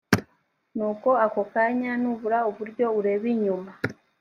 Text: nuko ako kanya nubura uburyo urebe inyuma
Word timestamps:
nuko 0.75 1.09
ako 1.25 1.41
kanya 1.53 1.91
nubura 2.01 2.39
uburyo 2.49 2.85
urebe 2.97 3.25
inyuma 3.35 3.71